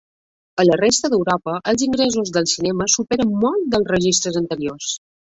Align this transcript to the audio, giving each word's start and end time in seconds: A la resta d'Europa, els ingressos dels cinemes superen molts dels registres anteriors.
A 0.61 0.63
la 0.67 0.75
resta 0.79 1.09
d'Europa, 1.13 1.57
els 1.73 1.83
ingressos 1.87 2.31
dels 2.37 2.53
cinemes 2.57 2.95
superen 2.99 3.35
molts 3.43 3.67
dels 3.75 3.91
registres 3.97 4.41
anteriors. 4.41 4.89